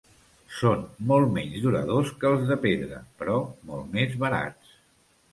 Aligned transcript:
Són 0.59 0.79
molt 1.09 1.27
menys 1.33 1.59
duradors 1.65 2.13
que 2.23 2.27
els 2.29 2.47
de 2.51 2.57
pedra, 2.63 3.01
però 3.19 3.35
molt 3.73 3.93
més 3.99 4.17
barats. 4.25 4.73